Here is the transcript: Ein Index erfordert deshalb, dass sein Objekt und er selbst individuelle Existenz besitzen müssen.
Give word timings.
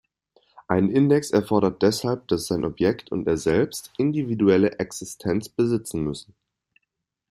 Ein 0.67 0.89
Index 0.89 1.29
erfordert 1.29 1.83
deshalb, 1.83 2.27
dass 2.29 2.47
sein 2.47 2.65
Objekt 2.65 3.11
und 3.11 3.27
er 3.27 3.37
selbst 3.37 3.93
individuelle 3.99 4.79
Existenz 4.79 5.47
besitzen 5.47 6.03
müssen. 6.03 6.33